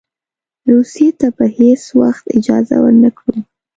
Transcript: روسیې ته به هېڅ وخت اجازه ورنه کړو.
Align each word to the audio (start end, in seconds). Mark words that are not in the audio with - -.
روسیې 0.71 1.09
ته 1.19 1.27
به 1.35 1.45
هېڅ 1.57 1.83
وخت 2.01 2.23
اجازه 2.37 2.75
ورنه 2.83 3.09
کړو. 3.17 3.37